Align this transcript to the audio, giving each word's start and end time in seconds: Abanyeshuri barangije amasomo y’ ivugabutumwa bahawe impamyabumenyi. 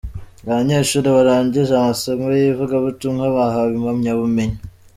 Abanyeshuri 0.49 1.07
barangije 1.17 1.71
amasomo 1.75 2.25
y’ 2.39 2.41
ivugabutumwa 2.51 3.25
bahawe 3.35 3.71
impamyabumenyi. 3.79 4.59